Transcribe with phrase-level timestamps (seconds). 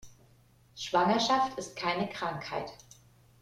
[0.75, 2.73] Schwangerschaft ist keine Krankheit.